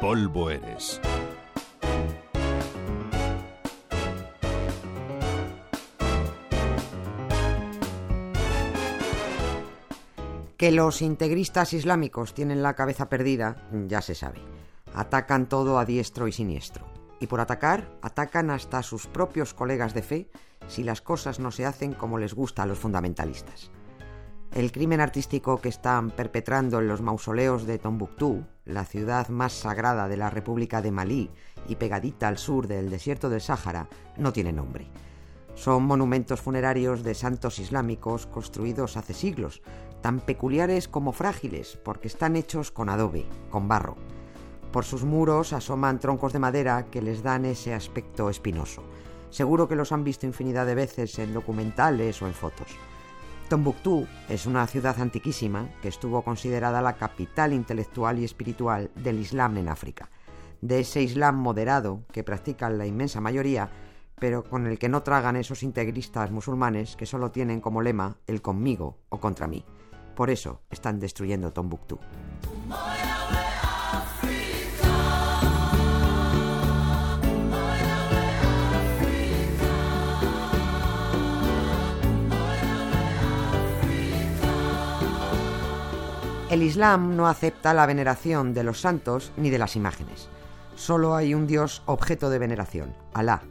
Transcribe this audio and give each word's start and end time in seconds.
polvo 0.00 0.50
eres. 0.50 1.00
Que 10.56 10.70
los 10.70 11.02
integristas 11.02 11.72
islámicos 11.72 12.34
tienen 12.34 12.62
la 12.62 12.74
cabeza 12.74 13.08
perdida, 13.08 13.68
ya 13.86 14.00
se 14.00 14.14
sabe. 14.14 14.40
Atacan 14.94 15.48
todo 15.48 15.78
a 15.78 15.84
diestro 15.84 16.28
y 16.28 16.32
siniestro. 16.32 16.86
Y 17.20 17.26
por 17.26 17.40
atacar, 17.40 17.90
atacan 18.02 18.50
hasta 18.50 18.82
sus 18.82 19.06
propios 19.06 19.54
colegas 19.54 19.94
de 19.94 20.02
fe 20.02 20.30
si 20.66 20.82
las 20.82 21.00
cosas 21.00 21.38
no 21.38 21.50
se 21.50 21.66
hacen 21.66 21.92
como 21.92 22.18
les 22.18 22.34
gusta 22.34 22.62
a 22.62 22.66
los 22.66 22.78
fundamentalistas. 22.78 23.70
El 24.56 24.72
crimen 24.72 25.02
artístico 25.02 25.60
que 25.60 25.68
están 25.68 26.10
perpetrando 26.10 26.80
en 26.80 26.88
los 26.88 27.02
mausoleos 27.02 27.66
de 27.66 27.78
Tombuctú, 27.78 28.46
la 28.64 28.86
ciudad 28.86 29.28
más 29.28 29.52
sagrada 29.52 30.08
de 30.08 30.16
la 30.16 30.30
República 30.30 30.80
de 30.80 30.90
Malí 30.90 31.30
y 31.68 31.76
pegadita 31.76 32.26
al 32.26 32.38
sur 32.38 32.66
del 32.66 32.88
desierto 32.88 33.28
del 33.28 33.42
Sáhara, 33.42 33.86
no 34.16 34.32
tiene 34.32 34.54
nombre. 34.54 34.88
Son 35.54 35.82
monumentos 35.82 36.40
funerarios 36.40 37.02
de 37.02 37.14
santos 37.14 37.58
islámicos 37.58 38.26
construidos 38.26 38.96
hace 38.96 39.12
siglos, 39.12 39.60
tan 40.00 40.20
peculiares 40.20 40.88
como 40.88 41.12
frágiles, 41.12 41.78
porque 41.84 42.08
están 42.08 42.34
hechos 42.34 42.70
con 42.70 42.88
adobe, 42.88 43.26
con 43.50 43.68
barro. 43.68 43.96
Por 44.72 44.86
sus 44.86 45.04
muros 45.04 45.52
asoman 45.52 46.00
troncos 46.00 46.32
de 46.32 46.38
madera 46.38 46.86
que 46.90 47.02
les 47.02 47.22
dan 47.22 47.44
ese 47.44 47.74
aspecto 47.74 48.30
espinoso. 48.30 48.82
Seguro 49.28 49.68
que 49.68 49.76
los 49.76 49.92
han 49.92 50.02
visto 50.02 50.24
infinidad 50.24 50.64
de 50.64 50.76
veces 50.76 51.18
en 51.18 51.34
documentales 51.34 52.22
o 52.22 52.26
en 52.26 52.32
fotos. 52.32 52.68
Tombuctú 53.48 54.08
es 54.28 54.46
una 54.46 54.66
ciudad 54.66 55.00
antiquísima 55.00 55.68
que 55.80 55.86
estuvo 55.86 56.22
considerada 56.22 56.82
la 56.82 56.94
capital 56.94 57.52
intelectual 57.52 58.18
y 58.18 58.24
espiritual 58.24 58.90
del 58.96 59.20
Islam 59.20 59.56
en 59.58 59.68
África, 59.68 60.10
de 60.60 60.80
ese 60.80 61.00
Islam 61.02 61.36
moderado 61.36 62.02
que 62.10 62.24
practican 62.24 62.76
la 62.76 62.86
inmensa 62.86 63.20
mayoría, 63.20 63.70
pero 64.18 64.42
con 64.42 64.66
el 64.66 64.80
que 64.80 64.88
no 64.88 65.04
tragan 65.04 65.36
esos 65.36 65.62
integristas 65.62 66.32
musulmanes 66.32 66.96
que 66.96 67.06
solo 67.06 67.30
tienen 67.30 67.60
como 67.60 67.82
lema 67.82 68.16
el 68.26 68.42
conmigo 68.42 68.98
o 69.10 69.20
contra 69.20 69.46
mí. 69.46 69.64
Por 70.16 70.30
eso 70.30 70.62
están 70.68 70.98
destruyendo 70.98 71.52
Tombuctú. 71.52 72.00
El 86.56 86.62
Islam 86.62 87.16
no 87.16 87.28
acepta 87.28 87.74
la 87.74 87.84
veneración 87.84 88.54
de 88.54 88.64
los 88.64 88.80
santos 88.80 89.30
ni 89.36 89.50
de 89.50 89.58
las 89.58 89.76
imágenes. 89.76 90.30
Solo 90.74 91.14
hay 91.14 91.34
un 91.34 91.46
Dios 91.46 91.82
objeto 91.84 92.30
de 92.30 92.38
veneración, 92.38 92.94
Alá, 93.12 93.42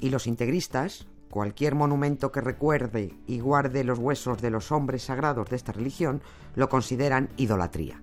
y 0.00 0.08
los 0.08 0.26
integristas, 0.26 1.06
cualquier 1.28 1.74
monumento 1.74 2.32
que 2.32 2.40
recuerde 2.40 3.18
y 3.26 3.40
guarde 3.40 3.84
los 3.84 3.98
huesos 3.98 4.40
de 4.40 4.48
los 4.48 4.72
hombres 4.72 5.02
sagrados 5.02 5.50
de 5.50 5.56
esta 5.56 5.72
religión, 5.72 6.22
lo 6.54 6.70
consideran 6.70 7.28
idolatría. 7.36 8.00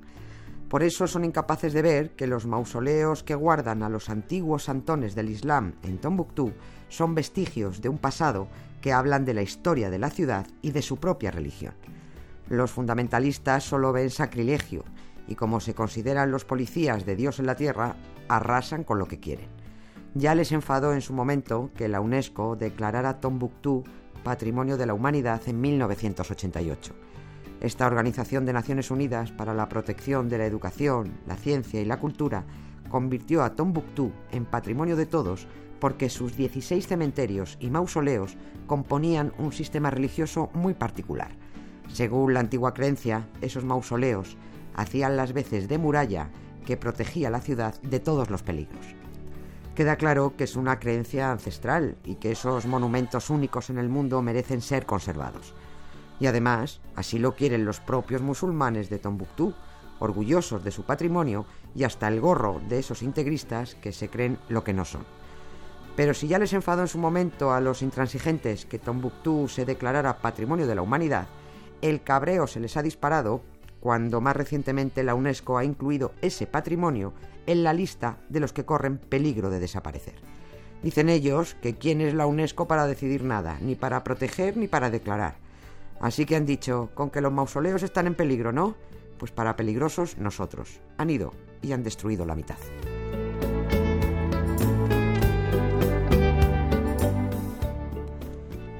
Por 0.69 0.83
eso 0.83 1.07
son 1.07 1.25
incapaces 1.25 1.73
de 1.73 1.81
ver 1.81 2.11
que 2.11 2.27
los 2.27 2.45
mausoleos 2.45 3.23
que 3.23 3.33
guardan 3.33 3.81
a 3.81 3.89
los 3.89 4.11
antiguos 4.11 4.65
santones 4.65 5.15
del 5.15 5.31
Islam 5.31 5.73
en 5.81 5.97
Tombuctú 5.97 6.53
son 6.87 7.15
vestigios 7.15 7.81
de 7.81 7.89
un 7.89 7.97
pasado 7.97 8.47
que 8.79 8.93
hablan 8.93 9.25
de 9.25 9.33
la 9.33 9.41
historia 9.41 9.89
de 9.89 9.97
la 9.97 10.11
ciudad 10.11 10.45
y 10.61 10.69
de 10.69 10.83
su 10.83 10.97
propia 10.97 11.31
religión. 11.31 11.73
Los 12.51 12.71
fundamentalistas 12.71 13.63
solo 13.63 13.93
ven 13.93 14.09
sacrilegio 14.09 14.83
y 15.25 15.35
como 15.35 15.61
se 15.61 15.73
consideran 15.73 16.31
los 16.31 16.43
policías 16.43 17.05
de 17.05 17.15
Dios 17.15 17.39
en 17.39 17.45
la 17.45 17.55
tierra, 17.55 17.95
arrasan 18.27 18.83
con 18.83 18.99
lo 18.99 19.07
que 19.07 19.21
quieren. 19.21 19.47
Ya 20.15 20.35
les 20.35 20.51
enfadó 20.51 20.93
en 20.93 20.99
su 20.99 21.13
momento 21.13 21.71
que 21.77 21.87
la 21.87 22.01
UNESCO 22.01 22.57
declarara 22.57 23.21
Tombuctú 23.21 23.85
Patrimonio 24.25 24.75
de 24.75 24.85
la 24.85 24.93
Humanidad 24.93 25.41
en 25.47 25.61
1988. 25.61 26.93
Esta 27.61 27.87
Organización 27.87 28.45
de 28.45 28.51
Naciones 28.51 28.91
Unidas 28.91 29.31
para 29.31 29.53
la 29.53 29.69
Protección 29.69 30.27
de 30.27 30.39
la 30.39 30.45
Educación, 30.45 31.19
la 31.27 31.37
Ciencia 31.37 31.79
y 31.79 31.85
la 31.85 32.01
Cultura 32.01 32.43
convirtió 32.89 33.43
a 33.43 33.55
Tombuctú 33.55 34.11
en 34.33 34.43
patrimonio 34.43 34.97
de 34.97 35.05
todos 35.05 35.47
porque 35.79 36.09
sus 36.09 36.35
16 36.35 36.85
cementerios 36.85 37.55
y 37.61 37.69
mausoleos 37.69 38.35
componían 38.67 39.31
un 39.37 39.53
sistema 39.53 39.89
religioso 39.89 40.49
muy 40.53 40.73
particular 40.73 41.31
según 41.93 42.33
la 42.33 42.39
antigua 42.39 42.73
creencia, 42.73 43.27
esos 43.41 43.65
mausoleos 43.65 44.37
hacían 44.75 45.17
las 45.17 45.33
veces 45.33 45.67
de 45.67 45.77
muralla 45.77 46.29
que 46.65 46.77
protegía 46.77 47.29
la 47.29 47.41
ciudad 47.41 47.79
de 47.81 47.99
todos 47.99 48.29
los 48.29 48.43
peligros. 48.43 48.95
Queda 49.75 49.95
claro 49.95 50.35
que 50.37 50.43
es 50.43 50.55
una 50.55 50.79
creencia 50.79 51.31
ancestral 51.31 51.97
y 52.03 52.15
que 52.15 52.31
esos 52.31 52.65
monumentos 52.65 53.29
únicos 53.29 53.69
en 53.69 53.77
el 53.77 53.89
mundo 53.89 54.21
merecen 54.21 54.61
ser 54.61 54.85
conservados. 54.85 55.53
Y 56.19 56.27
además, 56.27 56.81
así 56.95 57.19
lo 57.19 57.35
quieren 57.35 57.65
los 57.65 57.79
propios 57.79 58.21
musulmanes 58.21 58.89
de 58.89 58.99
Tombuctú, 58.99 59.53
orgullosos 59.99 60.63
de 60.63 60.71
su 60.71 60.83
patrimonio 60.83 61.45
y 61.75 61.83
hasta 61.83 62.07
el 62.07 62.19
gorro 62.19 62.61
de 62.67 62.79
esos 62.79 63.01
integristas 63.01 63.75
que 63.75 63.91
se 63.91 64.09
creen 64.09 64.37
lo 64.49 64.63
que 64.63 64.73
no 64.73 64.85
son. 64.85 65.05
Pero 65.95 66.13
si 66.13 66.27
ya 66.27 66.39
les 66.39 66.53
enfadó 66.53 66.81
en 66.81 66.87
su 66.87 66.97
momento 66.97 67.53
a 67.53 67.61
los 67.61 67.81
intransigentes 67.81 68.65
que 68.65 68.79
Tombuctú 68.79 69.47
se 69.47 69.65
declarara 69.65 70.17
patrimonio 70.19 70.67
de 70.67 70.75
la 70.75 70.81
humanidad, 70.81 71.27
el 71.81 72.01
cabreo 72.03 72.47
se 72.47 72.59
les 72.59 72.77
ha 72.77 72.83
disparado 72.83 73.41
cuando 73.79 74.21
más 74.21 74.35
recientemente 74.35 75.03
la 75.03 75.15
UNESCO 75.15 75.57
ha 75.57 75.65
incluido 75.65 76.13
ese 76.21 76.47
patrimonio 76.47 77.13
en 77.47 77.63
la 77.63 77.73
lista 77.73 78.17
de 78.29 78.39
los 78.39 78.53
que 78.53 78.65
corren 78.65 78.97
peligro 78.97 79.49
de 79.49 79.59
desaparecer. 79.59 80.15
Dicen 80.83 81.09
ellos 81.09 81.55
que 81.61 81.75
quién 81.75 82.01
es 82.01 82.13
la 82.13 82.25
UNESCO 82.25 82.67
para 82.67 82.87
decidir 82.87 83.23
nada, 83.23 83.57
ni 83.61 83.75
para 83.75 84.03
proteger 84.03 84.57
ni 84.57 84.67
para 84.67 84.89
declarar. 84.89 85.35
Así 85.99 86.25
que 86.25 86.35
han 86.35 86.45
dicho, 86.45 86.89
con 86.95 87.09
que 87.11 87.21
los 87.21 87.31
mausoleos 87.31 87.83
están 87.83 88.07
en 88.07 88.15
peligro, 88.15 88.51
¿no? 88.51 88.75
Pues 89.19 89.31
para 89.31 89.55
peligrosos 89.55 90.17
nosotros. 90.17 90.79
Han 90.97 91.11
ido 91.11 91.33
y 91.61 91.73
han 91.73 91.83
destruido 91.83 92.25
la 92.25 92.35
mitad. 92.35 92.57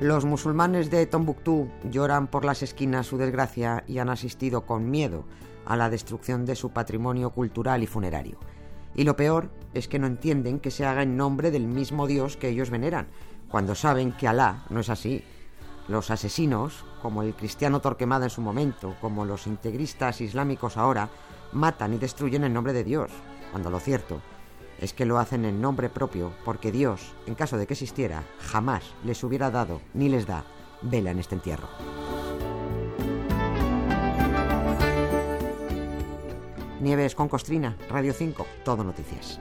Los 0.02 0.26
musulmanes 0.26 0.90
de 0.90 1.06
Tombuctú 1.06 1.70
lloran 1.92 2.26
por 2.26 2.44
las 2.44 2.64
esquinas 2.64 3.06
su 3.06 3.20
desgracia 3.20 3.84
y 3.88 4.00
han 4.00 4.10
asistido 4.10 4.66
con 4.66 4.90
miedo 4.90 5.26
a 5.64 5.78
la 5.78 5.92
destrucción 5.92 6.44
de 6.44 6.56
su 6.56 6.72
patrimonio 6.72 7.30
cultural 7.30 7.84
y 7.84 7.86
funerario. 7.86 8.40
Y 8.96 9.04
lo 9.04 9.16
peor 9.16 9.52
es 9.76 9.88
que 9.88 10.00
no 10.00 10.08
entienden 10.08 10.60
que 10.60 10.72
se 10.72 10.88
haga 10.88 11.04
en 11.04 11.18
nombre 11.18 11.52
del 11.52 11.68
mismo 11.68 12.08
Dios 12.08 12.36
que 12.36 12.50
ellos 12.50 12.72
veneran, 12.72 13.10
cuando 13.48 13.76
saben 13.76 14.12
que 14.14 14.28
Alá 14.28 14.66
no 14.72 14.80
es 14.80 14.90
así. 14.90 15.24
Los 15.88 16.10
asesinos, 16.10 16.84
como 17.04 17.22
el 17.22 17.36
cristiano 17.36 17.80
Torquemada 17.80 18.26
en 18.26 18.32
su 18.32 18.42
momento, 18.42 18.96
como 19.02 19.24
los 19.24 19.46
integristas 19.46 20.20
islámicos 20.20 20.78
ahora, 20.78 21.10
matan 21.52 21.94
y 21.94 22.00
destruyen 22.00 22.44
en 22.44 22.54
nombre 22.54 22.74
de 22.74 22.84
Dios, 22.84 23.12
cuando 23.52 23.70
lo 23.70 23.80
cierto 23.80 24.20
es 24.82 24.94
que 24.94 25.06
lo 25.06 25.20
hacen 25.20 25.46
en 25.46 25.62
nombre 25.62 25.90
propio 25.90 26.34
porque 26.44 26.72
Dios, 26.72 27.14
en 27.28 27.36
caso 27.36 27.58
de 27.58 27.68
que 27.68 27.74
existiera, 27.74 28.24
jamás 28.40 28.84
les 29.06 29.24
hubiera 29.24 29.52
dado 29.52 29.80
ni 29.94 30.10
les 30.10 30.26
da 30.26 30.44
vela 30.82 31.12
en 31.12 31.20
este 31.20 31.36
entierro. 31.36 31.70
Nieves 36.82 37.14
con 37.14 37.30
Costrina, 37.30 37.78
Radio 37.90 38.12
5, 38.12 38.46
todo 38.66 38.84
noticias. 38.84 39.40